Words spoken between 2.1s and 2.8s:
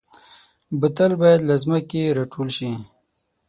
راټول شي.